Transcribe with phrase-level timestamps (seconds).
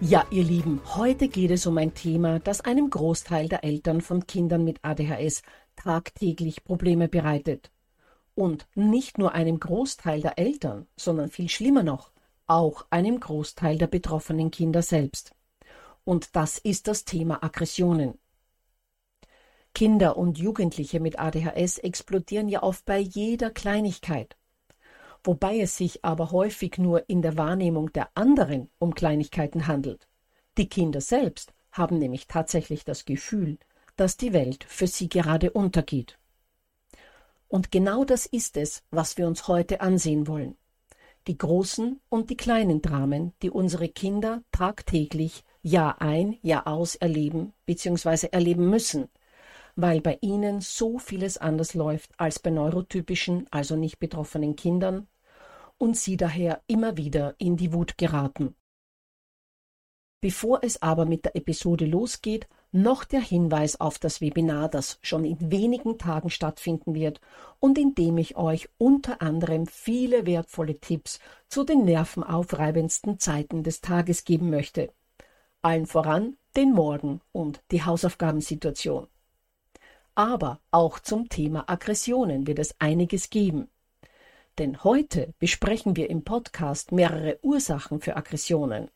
[0.00, 4.28] Ja, ihr Lieben, heute geht es um ein Thema, das einem Großteil der Eltern von
[4.28, 5.42] Kindern mit ADHS
[5.74, 7.72] tagtäglich Probleme bereitet.
[8.36, 12.12] Und nicht nur einem Großteil der Eltern, sondern viel schlimmer noch,
[12.46, 15.34] auch einem Großteil der betroffenen Kinder selbst.
[16.04, 18.20] Und das ist das Thema Aggressionen.
[19.74, 24.37] Kinder und Jugendliche mit ADHS explodieren ja oft bei jeder Kleinigkeit
[25.28, 30.08] wobei es sich aber häufig nur in der Wahrnehmung der anderen um Kleinigkeiten handelt.
[30.56, 33.58] Die Kinder selbst haben nämlich tatsächlich das Gefühl,
[33.96, 36.18] dass die Welt für sie gerade untergeht.
[37.46, 40.56] Und genau das ist es, was wir uns heute ansehen wollen.
[41.26, 47.52] Die großen und die kleinen Dramen, die unsere Kinder tagtäglich Jahr ein, Jahr aus erleben
[47.66, 48.28] bzw.
[48.32, 49.10] erleben müssen,
[49.76, 55.06] weil bei ihnen so vieles anders läuft als bei neurotypischen, also nicht betroffenen Kindern
[55.78, 58.54] und sie daher immer wieder in die Wut geraten.
[60.20, 65.24] Bevor es aber mit der Episode losgeht, noch der Hinweis auf das Webinar, das schon
[65.24, 67.20] in wenigen Tagen stattfinden wird
[67.60, 71.18] und in dem ich euch unter anderem viele wertvolle Tipps
[71.48, 74.92] zu den nervenaufreibendsten Zeiten des Tages geben möchte.
[75.62, 79.06] Allen voran den Morgen und die Hausaufgabensituation.
[80.14, 83.68] Aber auch zum Thema Aggressionen wird es einiges geben.
[84.58, 88.90] Denn heute besprechen wir im Podcast mehrere Ursachen für Aggressionen.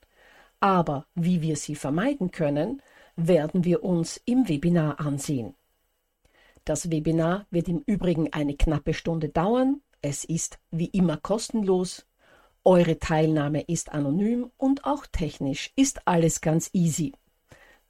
[0.59, 2.83] Aber wie wir sie vermeiden können,
[3.15, 5.55] werden wir uns im Webinar ansehen.
[6.65, 9.83] Das Webinar wird im Übrigen eine knappe Stunde dauern.
[10.01, 12.07] Es ist wie immer kostenlos.
[12.65, 17.13] Eure Teilnahme ist anonym und auch technisch ist alles ganz easy.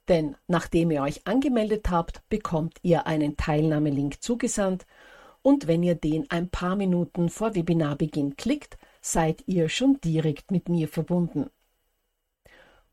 [0.07, 4.85] Denn nachdem ihr euch angemeldet habt, bekommt ihr einen Teilnahmelink zugesandt
[5.43, 10.69] und wenn ihr den ein paar Minuten vor Webinarbeginn klickt, seid ihr schon direkt mit
[10.69, 11.51] mir verbunden.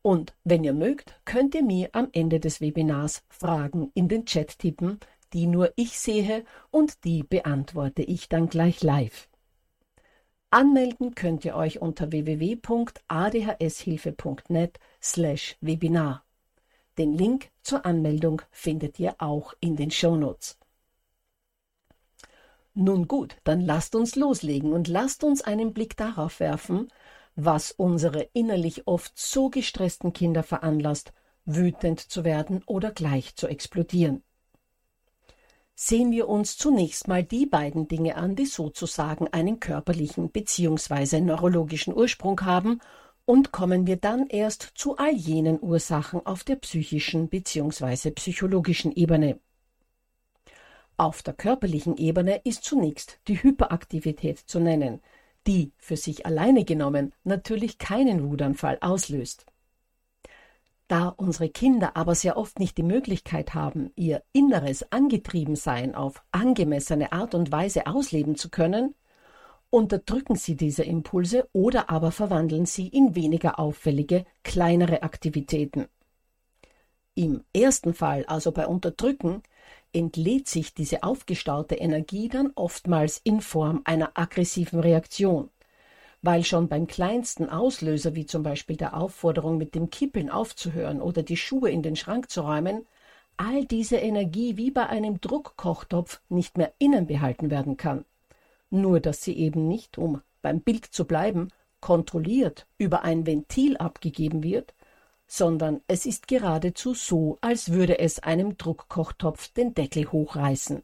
[0.03, 4.59] Und wenn ihr mögt, könnt ihr mir am Ende des Webinars Fragen in den Chat
[4.59, 4.99] tippen,
[5.33, 9.28] die nur ich sehe und die beantworte ich dann gleich live.
[10.50, 16.25] Anmelden könnt ihr euch unter www.adhshilfe.net slash Webinar.
[16.99, 20.59] Den Link zur Anmeldung findet ihr auch in den Shownotes.
[22.75, 26.88] Nun gut, dann lasst uns loslegen und lasst uns einen Blick darauf werfen,
[27.34, 31.12] was unsere innerlich oft so gestressten Kinder veranlasst,
[31.44, 34.22] wütend zu werden oder gleich zu explodieren.
[35.75, 41.20] Sehen wir uns zunächst mal die beiden Dinge an, die sozusagen einen körperlichen bzw.
[41.20, 42.81] neurologischen Ursprung haben,
[43.25, 48.11] und kommen wir dann erst zu all jenen Ursachen auf der psychischen bzw.
[48.11, 49.38] psychologischen Ebene.
[51.00, 55.00] Auf der körperlichen Ebene ist zunächst die Hyperaktivität zu nennen,
[55.47, 59.47] die für sich alleine genommen natürlich keinen Wutanfall auslöst.
[60.88, 67.12] Da unsere Kinder aber sehr oft nicht die Möglichkeit haben, ihr inneres Angetriebensein auf angemessene
[67.12, 68.94] Art und Weise ausleben zu können,
[69.70, 75.88] unterdrücken sie diese Impulse oder aber verwandeln sie in weniger auffällige, kleinere Aktivitäten.
[77.14, 79.43] Im ersten Fall, also bei Unterdrücken,
[79.92, 85.50] entlädt sich diese aufgestaute Energie dann oftmals in Form einer aggressiven Reaktion
[86.22, 91.22] weil schon beim kleinsten Auslöser, wie zum Beispiel der Aufforderung, mit dem Kippeln aufzuhören oder
[91.22, 92.87] die Schuhe in den Schrank zu räumen,
[93.37, 98.04] all diese Energie wie bei einem Druckkochtopf nicht mehr innen behalten werden kann.
[98.69, 101.48] Nur dass sie eben nicht, um beim Bild zu bleiben,
[101.81, 104.75] kontrolliert über ein Ventil abgegeben wird,
[105.32, 110.82] sondern es ist geradezu so, als würde es einem Druckkochtopf den Deckel hochreißen.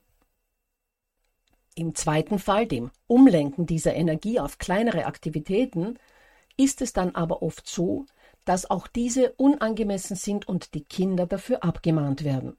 [1.75, 5.99] Im zweiten Fall, dem Umlenken dieser Energie auf kleinere Aktivitäten,
[6.57, 8.07] ist es dann aber oft so,
[8.45, 12.57] dass auch diese unangemessen sind und die Kinder dafür abgemahnt werden.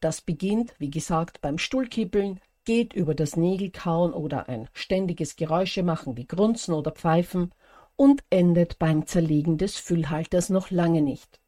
[0.00, 6.16] Das beginnt, wie gesagt, beim Stuhlkippeln, geht über das Nägelkauen oder ein ständiges Geräusche machen
[6.16, 7.52] wie Grunzen oder Pfeifen
[8.00, 11.38] und endet beim Zerlegen des Füllhalters noch lange nicht.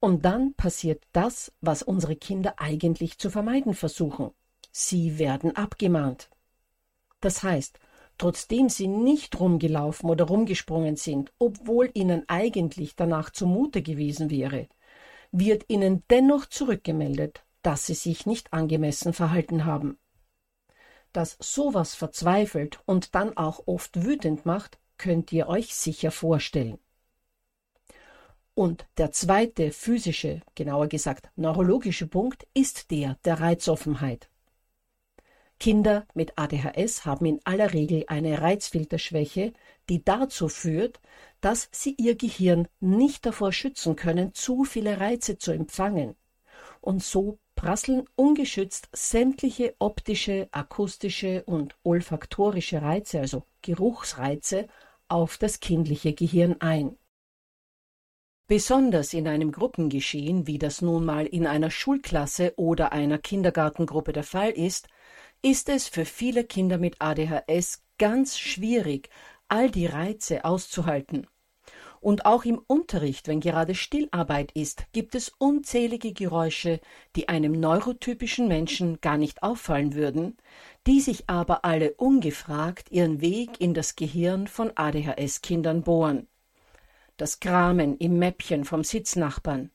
[0.00, 4.32] Und dann passiert das, was unsere Kinder eigentlich zu vermeiden versuchen.
[4.72, 6.28] Sie werden abgemahnt.
[7.20, 7.78] Das heißt,
[8.18, 14.66] trotzdem sie nicht rumgelaufen oder rumgesprungen sind, obwohl ihnen eigentlich danach zumute gewesen wäre,
[15.30, 20.00] wird ihnen dennoch zurückgemeldet, dass sie sich nicht angemessen verhalten haben.
[21.12, 26.78] Dass sowas verzweifelt und dann auch oft wütend macht, könnt ihr euch sicher vorstellen.
[28.54, 34.28] Und der zweite physische, genauer gesagt neurologische Punkt ist der der Reizoffenheit.
[35.60, 39.52] Kinder mit ADHS haben in aller Regel eine Reizfilterschwäche,
[39.88, 41.00] die dazu führt,
[41.40, 46.14] dass sie ihr Gehirn nicht davor schützen können, zu viele Reize zu empfangen.
[46.80, 54.68] Und so prasseln ungeschützt sämtliche optische, akustische und olfaktorische Reize, also Geruchsreize,
[55.08, 56.96] auf das kindliche Gehirn ein.
[58.46, 64.24] Besonders in einem Gruppengeschehen, wie das nun mal in einer Schulklasse oder einer Kindergartengruppe der
[64.24, 64.88] Fall ist,
[65.42, 69.10] ist es für viele Kinder mit ADHS ganz schwierig,
[69.48, 71.26] all die Reize auszuhalten.
[72.00, 76.80] Und auch im Unterricht, wenn gerade Stillarbeit ist, gibt es unzählige Geräusche,
[77.16, 80.36] die einem neurotypischen Menschen gar nicht auffallen würden,
[80.86, 86.28] die sich aber alle ungefragt ihren Weg in das Gehirn von ADHS-Kindern bohren.
[87.16, 89.70] Das Kramen im Mäppchen vom Sitznachbarn,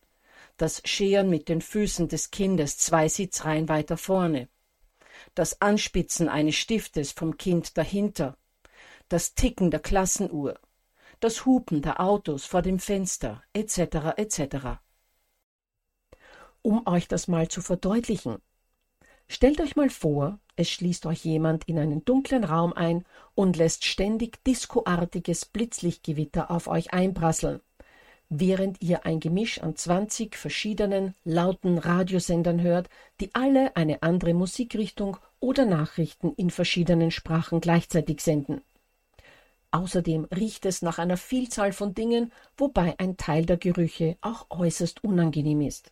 [0.55, 4.47] das Scheren mit den Füßen des Kindes zwei Sitzreihen weiter vorne,
[5.35, 8.37] das Anspitzen eines Stiftes vom Kind dahinter,
[9.09, 10.57] das Ticken der Klassenuhr,
[11.23, 14.17] das Hupen der Autos vor dem Fenster, etc.
[14.17, 14.79] etc.
[16.61, 18.37] Um euch das mal zu verdeutlichen,
[19.27, 23.05] stellt euch mal vor, es schließt euch jemand in einen dunklen Raum ein
[23.35, 27.61] und lässt ständig diskoartiges Blitzlichtgewitter auf euch einprasseln
[28.39, 32.89] während ihr ein Gemisch an zwanzig verschiedenen lauten Radiosendern hört,
[33.19, 38.61] die alle eine andere Musikrichtung oder Nachrichten in verschiedenen Sprachen gleichzeitig senden.
[39.73, 45.03] Außerdem riecht es nach einer Vielzahl von Dingen, wobei ein Teil der Gerüche auch äußerst
[45.03, 45.91] unangenehm ist.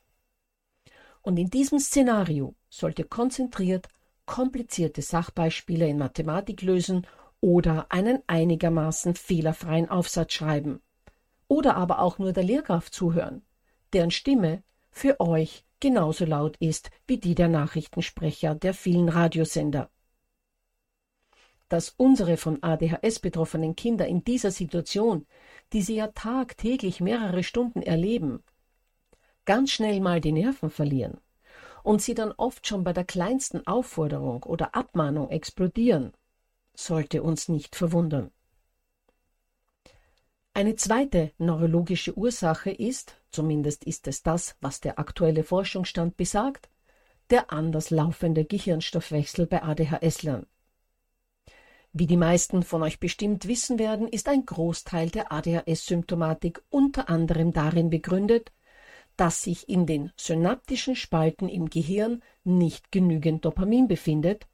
[1.24, 3.88] Und in diesem Szenario sollt ihr konzentriert
[4.28, 7.08] komplizierte Sachbeispiele in Mathematik lösen
[7.40, 10.84] oder einen einigermaßen fehlerfreien Aufsatz schreiben
[11.48, 13.42] oder aber auch nur der Lehrkraft zuhören,
[13.94, 14.62] deren Stimme
[14.92, 19.90] für euch genauso laut ist wie die der Nachrichtensprecher der vielen Radiosender.
[21.72, 25.26] Dass unsere von ADHS betroffenen Kinder in dieser Situation,
[25.72, 28.44] die sie ja tagtäglich mehrere Stunden erleben,
[29.46, 31.22] ganz schnell mal die Nerven verlieren
[31.82, 36.12] und sie dann oft schon bei der kleinsten Aufforderung oder Abmahnung explodieren,
[36.74, 38.32] sollte uns nicht verwundern.
[40.54, 46.70] Eine zweite neurologische Ursache ist, zumindest ist es das, was der aktuelle Forschungsstand besagt,
[47.30, 50.48] der anders laufende Gehirnstoffwechsel bei ADHS-Lern.
[51.94, 57.52] Wie die meisten von euch bestimmt wissen werden, ist ein Großteil der ADHS-Symptomatik unter anderem
[57.52, 58.54] darin begründet,
[59.18, 64.48] dass sich in den synaptischen Spalten im Gehirn nicht genügend Dopamin befindet,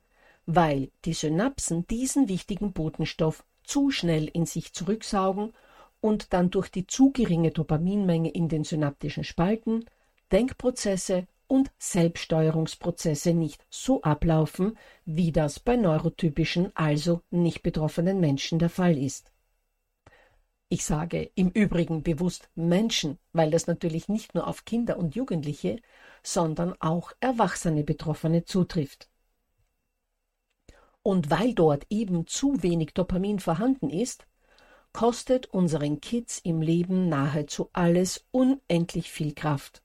[0.48, 5.54] weil die Synapsen diesen wichtigen Botenstoff zu schnell in sich zurücksaugen
[6.02, 9.86] und dann durch die zu geringe Dopaminmenge in den synaptischen Spalten
[10.32, 18.70] Denkprozesse und Selbststeuerungsprozesse nicht so ablaufen, wie das bei neurotypischen, also nicht betroffenen Menschen der
[18.70, 19.32] Fall ist.
[20.70, 25.80] Ich sage im Übrigen bewusst Menschen, weil das natürlich nicht nur auf Kinder und Jugendliche,
[26.24, 29.10] sondern auch erwachsene Betroffene zutrifft.
[31.04, 34.28] Und weil dort eben zu wenig Dopamin vorhanden ist,
[34.92, 39.84] kostet unseren Kids im Leben nahezu alles unendlich viel Kraft.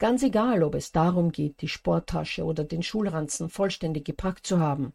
[0.00, 4.94] Ganz egal, ob es darum geht, die Sporttasche oder den Schulranzen vollständig gepackt zu haben,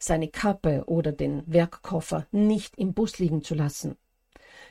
[0.00, 3.96] seine Kappe oder den Werkkoffer nicht im Bus liegen zu lassen,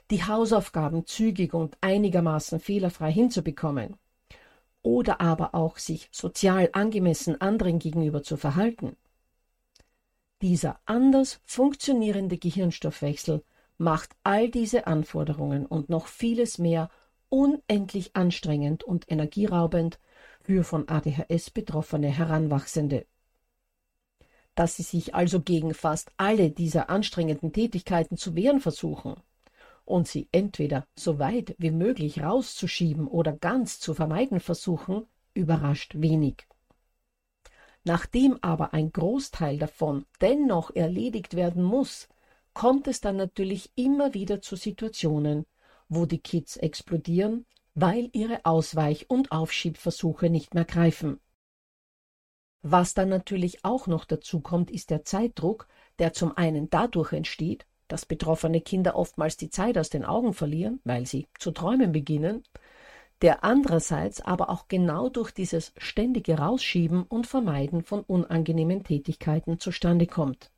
[0.09, 3.95] die Hausaufgaben zügig und einigermaßen fehlerfrei hinzubekommen,
[4.81, 8.97] oder aber auch sich sozial angemessen anderen gegenüber zu verhalten.
[10.41, 13.41] Dieser anders funktionierende Gehirnstoffwechsel
[13.77, 16.89] macht all diese Anforderungen und noch vieles mehr
[17.31, 19.99] unendlich anstrengend und energieraubend
[20.41, 23.05] für von ADHS betroffene Heranwachsende.
[24.53, 29.15] Dass sie sich also gegen fast alle dieser anstrengenden Tätigkeiten zu wehren versuchen
[29.85, 36.47] und sie entweder so weit wie möglich rauszuschieben oder ganz zu vermeiden versuchen, überrascht wenig.
[37.83, 42.09] Nachdem aber ein Großteil davon dennoch erledigt werden muss,
[42.53, 45.45] kommt es dann natürlich immer wieder zu Situationen,
[45.91, 47.45] wo die Kids explodieren,
[47.75, 51.19] weil ihre Ausweich- und Aufschiebversuche nicht mehr greifen.
[52.61, 55.67] Was dann natürlich auch noch dazu kommt, ist der Zeitdruck,
[55.99, 60.79] der zum einen dadurch entsteht, dass betroffene Kinder oftmals die Zeit aus den Augen verlieren,
[60.85, 62.43] weil sie zu träumen beginnen,
[63.21, 70.07] der andererseits aber auch genau durch dieses ständige Rausschieben und Vermeiden von unangenehmen Tätigkeiten zustande
[70.07, 70.51] kommt.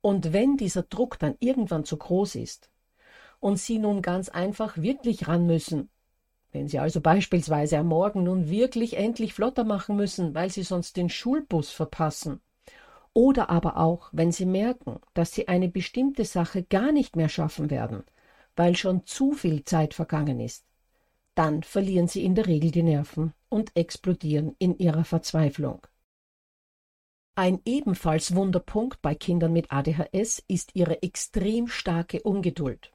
[0.00, 2.70] Und wenn dieser Druck dann irgendwann zu groß ist
[3.40, 5.90] und Sie nun ganz einfach wirklich ran müssen,
[6.52, 10.96] wenn Sie also beispielsweise am Morgen nun wirklich endlich flotter machen müssen, weil Sie sonst
[10.96, 12.40] den Schulbus verpassen,
[13.12, 17.70] oder aber auch, wenn Sie merken, dass Sie eine bestimmte Sache gar nicht mehr schaffen
[17.70, 18.04] werden,
[18.56, 20.64] weil schon zu viel Zeit vergangen ist,
[21.34, 25.86] dann verlieren Sie in der Regel die Nerven und explodieren in Ihrer Verzweiflung.
[27.36, 32.90] Ein ebenfalls Wunderpunkt bei Kindern mit ADHS ist ihre extrem starke Ungeduld.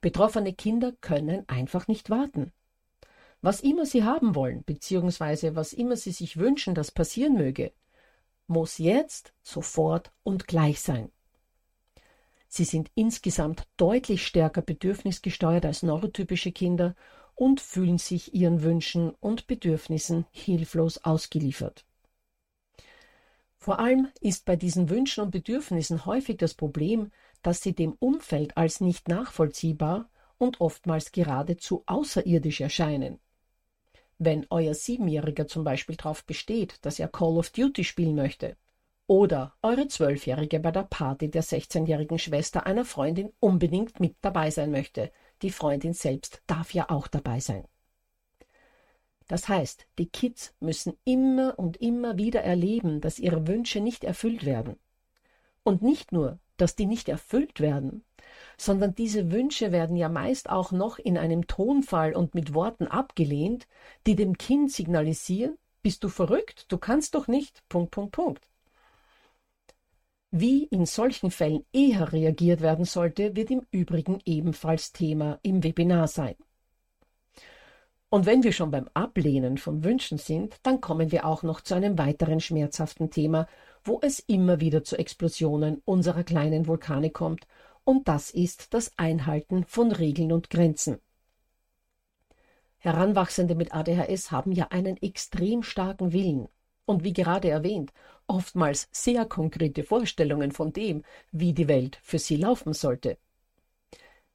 [0.00, 2.52] Betroffene Kinder können einfach nicht warten.
[3.40, 7.72] Was immer sie haben wollen, beziehungsweise was immer sie sich wünschen, dass passieren möge,
[8.46, 11.10] muss jetzt, sofort und gleich sein.
[12.48, 16.94] Sie sind insgesamt deutlich stärker bedürfnisgesteuert als neurotypische Kinder
[17.34, 21.84] und fühlen sich ihren Wünschen und Bedürfnissen hilflos ausgeliefert.
[23.58, 27.10] Vor allem ist bei diesen Wünschen und Bedürfnissen häufig das Problem,
[27.46, 33.20] dass sie dem Umfeld als nicht nachvollziehbar und oftmals geradezu außerirdisch erscheinen.
[34.18, 38.56] Wenn euer Siebenjähriger zum Beispiel darauf besteht, dass er Call of Duty spielen möchte,
[39.06, 44.72] oder eure Zwölfjährige bei der Party der 16-jährigen Schwester einer Freundin unbedingt mit dabei sein
[44.72, 45.12] möchte,
[45.42, 47.68] die Freundin selbst darf ja auch dabei sein.
[49.28, 54.44] Das heißt, die Kids müssen immer und immer wieder erleben, dass ihre Wünsche nicht erfüllt
[54.44, 54.80] werden.
[55.62, 58.04] Und nicht nur, dass die nicht erfüllt werden,
[58.56, 63.66] sondern diese Wünsche werden ja meist auch noch in einem Tonfall und mit Worten abgelehnt,
[64.06, 68.48] die dem Kind signalisieren, bist du verrückt, du kannst doch nicht, Punkt, Punkt, Punkt.
[70.30, 76.08] Wie in solchen Fällen eher reagiert werden sollte, wird im Übrigen ebenfalls Thema im Webinar
[76.08, 76.34] sein.
[78.08, 81.74] Und wenn wir schon beim Ablehnen von Wünschen sind, dann kommen wir auch noch zu
[81.74, 83.46] einem weiteren schmerzhaften Thema,
[83.86, 87.46] wo es immer wieder zu Explosionen unserer kleinen Vulkane kommt,
[87.84, 90.98] und das ist das Einhalten von Regeln und Grenzen.
[92.78, 96.48] Heranwachsende mit ADHS haben ja einen extrem starken Willen
[96.84, 97.92] und wie gerade erwähnt,
[98.26, 103.18] oftmals sehr konkrete Vorstellungen von dem, wie die Welt für sie laufen sollte.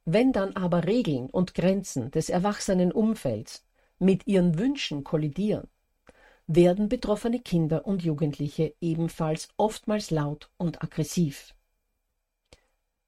[0.05, 3.65] Wenn dann aber Regeln und Grenzen des erwachsenen Umfelds
[4.00, 5.67] mit ihren Wünschen kollidieren,
[6.55, 11.55] werden betroffene Kinder und Jugendliche ebenfalls oftmals laut und aggressiv.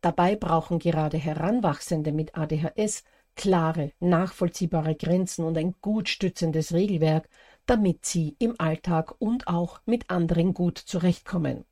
[0.01, 3.03] Dabei brauchen gerade Heranwachsende mit ADHS
[3.35, 7.27] klare, nachvollziehbare Grenzen und ein gut stützendes Regelwerk,
[7.65, 11.65] damit sie im Alltag und auch mit anderen gut zurechtkommen.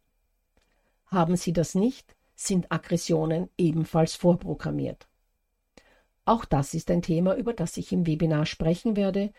[1.06, 5.08] Haben sie das nicht, sind Aggressionen ebenfalls vorprogrammiert.
[6.26, 9.32] Auch das ist ein Thema, über das ich im Webinar sprechen werde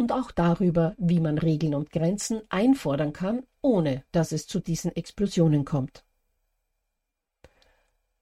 [0.00, 4.96] und auch darüber, wie man Regeln und Grenzen einfordern kann, ohne dass es zu diesen
[4.96, 6.04] Explosionen kommt.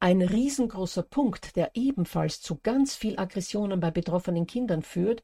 [0.00, 5.22] Ein riesengroßer Punkt, der ebenfalls zu ganz viel Aggressionen bei betroffenen Kindern führt,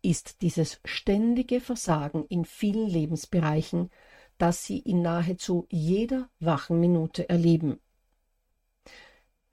[0.00, 3.90] ist dieses ständige Versagen in vielen Lebensbereichen,
[4.38, 7.80] das sie in nahezu jeder wachen Minute erleben.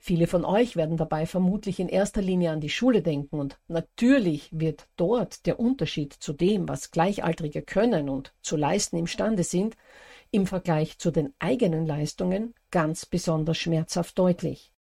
[0.05, 4.50] Viele von euch werden dabei vermutlich in erster Linie an die Schule denken und natürlich
[4.51, 9.77] wird dort der Unterschied zu dem, was Gleichaltrige können und zu leisten imstande sind,
[10.29, 14.74] im Vergleich zu den eigenen Leistungen ganz besonders schmerzhaft deutlich.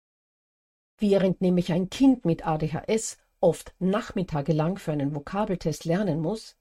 [0.97, 6.57] Während nämlich ein Kind mit ADHS oft nachmittagelang für einen Vokabeltest lernen muss,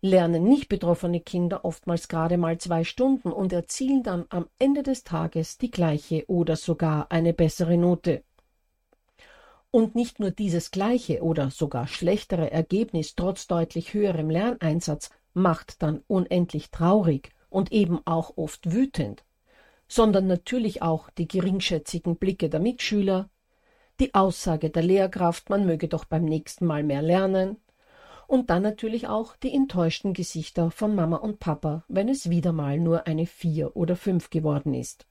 [0.00, 5.04] lernen nicht betroffene Kinder oftmals gerade mal zwei Stunden und erzielen dann am Ende des
[5.04, 8.22] Tages die gleiche oder sogar eine bessere Note.
[9.70, 16.02] Und nicht nur dieses gleiche oder sogar schlechtere Ergebnis trotz deutlich höherem Lerneinsatz macht dann
[16.06, 19.24] unendlich traurig und eben auch oft wütend,
[19.88, 23.30] sondern natürlich auch die geringschätzigen Blicke der Mitschüler,
[24.00, 27.56] die Aussage der Lehrkraft, man möge doch beim nächsten Mal mehr lernen,
[28.26, 32.78] und dann natürlich auch die enttäuschten Gesichter von Mama und Papa, wenn es wieder mal
[32.78, 35.06] nur eine vier oder fünf geworden ist.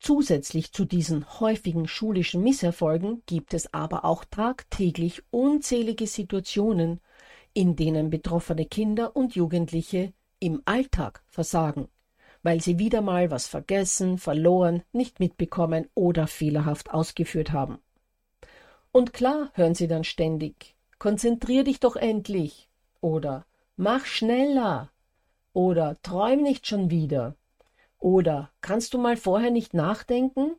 [0.00, 7.00] Zusätzlich zu diesen häufigen schulischen Misserfolgen gibt es aber auch tagtäglich unzählige Situationen,
[7.54, 11.86] in denen betroffene Kinder und Jugendliche im Alltag versagen,
[12.42, 17.78] weil sie wieder mal was vergessen, verloren, nicht mitbekommen oder fehlerhaft ausgeführt haben.
[18.90, 22.68] Und klar hören sie dann ständig Konzentrier dich doch endlich.
[23.00, 23.44] Oder
[23.74, 24.92] mach schneller.
[25.52, 27.34] Oder träum nicht schon wieder.
[27.98, 30.54] Oder kannst du mal vorher nicht nachdenken?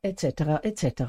[0.00, 0.62] etc.
[0.62, 1.02] etc.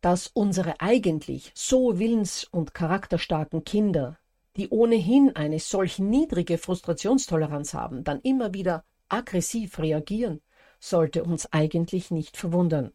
[0.00, 4.18] Dass unsere eigentlich so willens- und charakterstarken Kinder,
[4.56, 10.40] die ohnehin eine solch niedrige Frustrationstoleranz haben, dann immer wieder aggressiv reagieren,
[10.80, 12.94] sollte uns eigentlich nicht verwundern.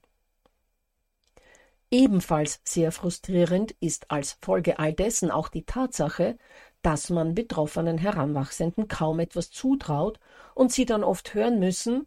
[1.90, 6.38] Ebenfalls sehr frustrierend ist als Folge all dessen auch die Tatsache,
[6.82, 10.20] dass man betroffenen Heranwachsenden kaum etwas zutraut
[10.54, 12.06] und sie dann oft hören müssen,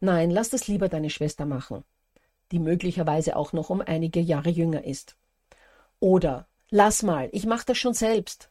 [0.00, 1.84] nein, lass das lieber deine Schwester machen,
[2.50, 5.16] die möglicherweise auch noch um einige Jahre jünger ist.
[6.00, 8.50] Oder lass mal, ich mach das schon selbst,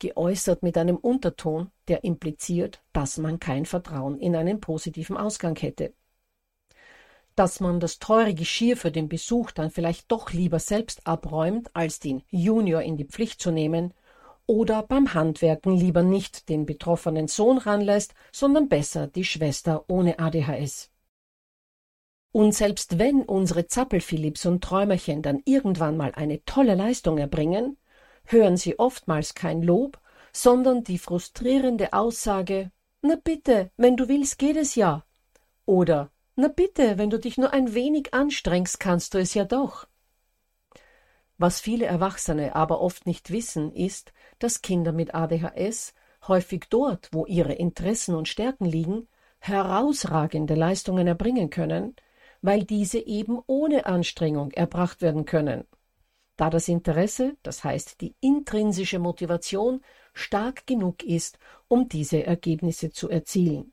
[0.00, 5.94] geäußert mit einem Unterton, der impliziert, dass man kein Vertrauen in einen positiven Ausgang hätte
[7.36, 12.00] dass man das teure Geschirr für den Besuch dann vielleicht doch lieber selbst abräumt, als
[12.00, 13.94] den Junior in die Pflicht zu nehmen,
[14.46, 20.90] oder beim Handwerken lieber nicht den betroffenen Sohn ranlässt, sondern besser die Schwester ohne ADHS.
[22.32, 27.76] Und selbst wenn unsere Zappelphilipps und Träumerchen dann irgendwann mal eine tolle Leistung erbringen,
[28.24, 30.00] hören sie oftmals kein Lob,
[30.32, 32.70] sondern die frustrierende Aussage
[33.02, 35.04] Na bitte, wenn du willst, geht es ja.
[35.64, 39.86] Oder na bitte, wenn du dich nur ein wenig anstrengst, kannst du es ja doch.
[41.36, 45.94] Was viele Erwachsene aber oft nicht wissen, ist, dass Kinder mit ADHS
[46.28, 51.94] häufig dort, wo ihre Interessen und Stärken liegen, herausragende Leistungen erbringen können,
[52.42, 55.64] weil diese eben ohne Anstrengung erbracht werden können.
[56.36, 59.82] Da das Interesse, das heißt die intrinsische Motivation,
[60.14, 63.72] stark genug ist, um diese Ergebnisse zu erzielen.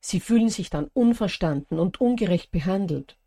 [0.00, 3.18] Sie fühlen sich dann unverstanden und ungerecht behandelt,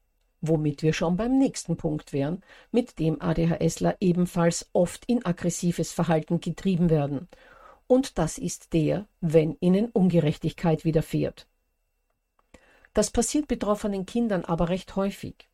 [0.42, 6.40] womit wir schon beim nächsten Punkt wären, mit dem ADHSler ebenfalls oft in aggressives Verhalten
[6.40, 7.28] getrieben werden.
[7.86, 11.48] Und das ist der, wenn ihnen Ungerechtigkeit widerfährt.
[12.94, 15.50] Das passiert betroffenen Kindern aber recht häufig.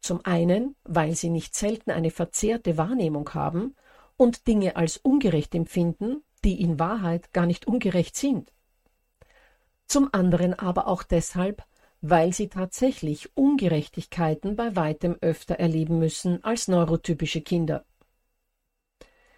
[0.00, 3.76] Zum einen, weil sie nicht selten eine verzerrte Wahrnehmung haben
[4.16, 8.50] und Dinge als ungerecht empfinden, die in Wahrheit gar nicht ungerecht sind
[9.90, 11.64] zum anderen aber auch deshalb,
[12.00, 17.84] weil sie tatsächlich Ungerechtigkeiten bei weitem öfter erleben müssen als neurotypische Kinder.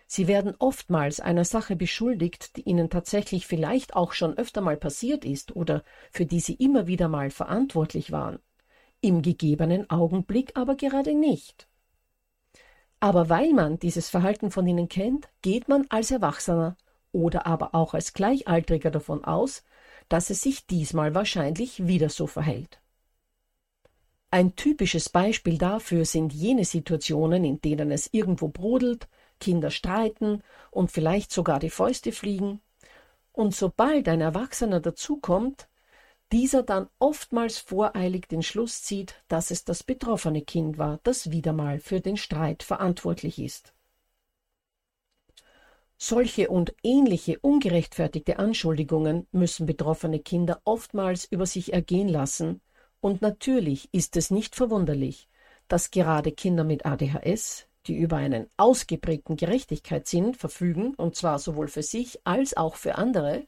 [0.06, 5.24] Sie werden oftmals einer Sache beschuldigt, die ihnen tatsächlich vielleicht auch schon öfter mal passiert
[5.24, 8.38] ist oder für die sie immer wieder mal verantwortlich waren,
[9.00, 11.66] im gegebenen Augenblick aber gerade nicht.
[13.00, 16.76] Aber weil man dieses Verhalten von ihnen kennt, geht man als Erwachsener
[17.10, 19.64] oder aber auch als Gleichaltriger davon aus,
[20.12, 22.82] dass es sich diesmal wahrscheinlich wieder so verhält.
[24.30, 29.08] Ein typisches Beispiel dafür sind jene Situationen, in denen es irgendwo brodelt,
[29.40, 32.60] Kinder streiten und vielleicht sogar die Fäuste fliegen,
[33.32, 35.66] und sobald ein Erwachsener dazukommt,
[36.30, 41.54] dieser dann oftmals voreilig den Schluss zieht, dass es das betroffene Kind war, das wieder
[41.54, 43.72] mal für den Streit verantwortlich ist.
[46.04, 52.60] Solche und ähnliche ungerechtfertigte Anschuldigungen müssen betroffene Kinder oftmals über sich ergehen lassen,
[53.00, 55.28] und natürlich ist es nicht verwunderlich,
[55.68, 61.84] dass gerade Kinder mit ADHS, die über einen ausgeprägten Gerechtigkeitssinn verfügen, und zwar sowohl für
[61.84, 63.46] sich als auch für andere,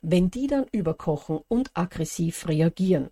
[0.00, 3.10] wenn die dann überkochen und aggressiv reagieren.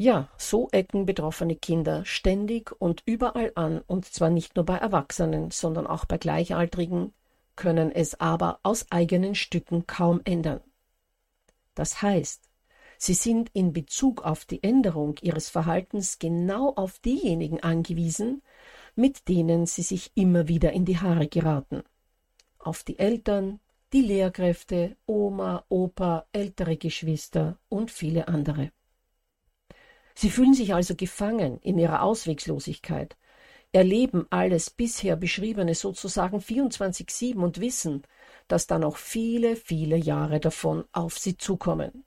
[0.00, 5.50] Ja, so ecken betroffene Kinder ständig und überall an, und zwar nicht nur bei Erwachsenen,
[5.50, 7.12] sondern auch bei Gleichaltrigen,
[7.56, 10.60] können es aber aus eigenen Stücken kaum ändern.
[11.74, 12.48] Das heißt,
[12.96, 18.42] sie sind in Bezug auf die Änderung ihres Verhaltens genau auf diejenigen angewiesen,
[18.94, 21.82] mit denen sie sich immer wieder in die Haare geraten.
[22.60, 23.58] Auf die Eltern,
[23.92, 28.70] die Lehrkräfte, Oma, Opa, ältere Geschwister und viele andere.
[30.20, 33.16] Sie fühlen sich also gefangen in ihrer Auswegslosigkeit,
[33.70, 38.02] erleben alles bisher Beschriebene sozusagen 24-7 und wissen,
[38.48, 42.04] dass da noch viele, viele Jahre davon auf sie zukommen.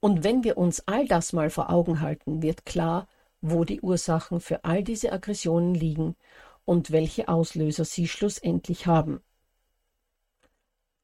[0.00, 3.06] Und wenn wir uns all das mal vor Augen halten, wird klar,
[3.40, 6.16] wo die Ursachen für all diese Aggressionen liegen
[6.64, 9.20] und welche Auslöser sie schlussendlich haben.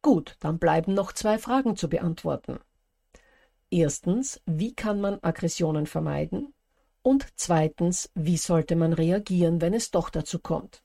[0.02, 2.58] Gut, dann bleiben noch zwei Fragen zu beantworten.
[3.70, 6.52] Erstens, wie kann man Aggressionen vermeiden?
[7.02, 10.82] Und zweitens, wie sollte man reagieren, wenn es doch dazu kommt?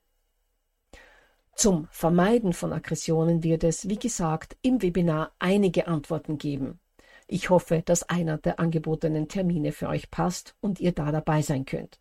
[1.56, 6.80] Zum Vermeiden von Aggressionen wird es, wie gesagt, im Webinar einige Antworten geben.
[7.28, 11.66] Ich hoffe, dass einer der angebotenen Termine für euch passt und ihr da dabei sein
[11.66, 12.00] könnt.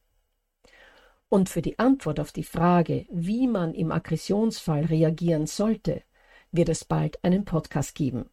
[1.30, 6.02] Und für die Antwort auf die Frage, wie man im Aggressionsfall reagieren sollte,
[6.52, 8.28] wird es bald einen Podcast geben.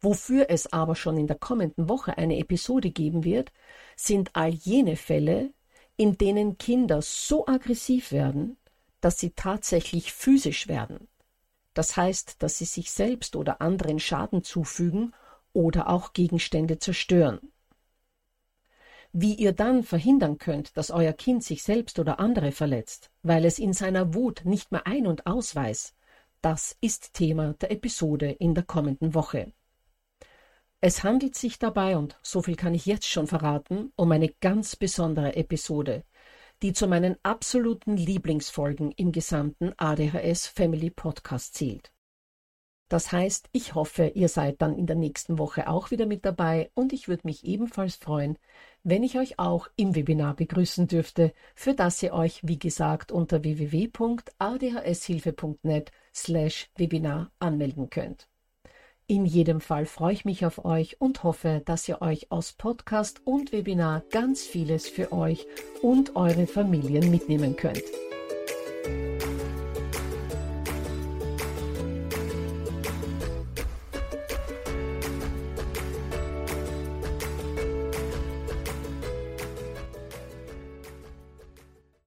[0.00, 3.50] Wofür es aber schon in der kommenden Woche eine Episode geben wird,
[3.96, 5.52] sind all jene Fälle,
[5.96, 8.56] in denen Kinder so aggressiv werden,
[9.00, 11.08] dass sie tatsächlich physisch werden.
[11.74, 15.14] Das heißt, dass sie sich selbst oder anderen Schaden zufügen
[15.52, 17.52] oder auch Gegenstände zerstören.
[19.12, 23.58] Wie ihr dann verhindern könnt, dass euer Kind sich selbst oder andere verletzt, weil es
[23.58, 25.94] in seiner Wut nicht mehr ein- und ausweist,
[26.42, 29.52] das ist Thema der Episode in der kommenden Woche.
[30.88, 34.76] Es handelt sich dabei, und so viel kann ich jetzt schon verraten, um eine ganz
[34.76, 36.04] besondere Episode,
[36.62, 41.90] die zu meinen absoluten Lieblingsfolgen im gesamten ADHS Family Podcast zählt.
[42.88, 46.70] Das heißt, ich hoffe, ihr seid dann in der nächsten Woche auch wieder mit dabei
[46.74, 48.38] und ich würde mich ebenfalls freuen,
[48.84, 53.42] wenn ich euch auch im Webinar begrüßen dürfte, für das ihr euch, wie gesagt, unter
[53.42, 58.28] www.adhshilfe.net slash Webinar anmelden könnt.
[59.08, 63.20] In jedem Fall freue ich mich auf euch und hoffe, dass ihr euch aus Podcast
[63.24, 65.46] und Webinar ganz vieles für euch
[65.80, 67.84] und eure Familien mitnehmen könnt.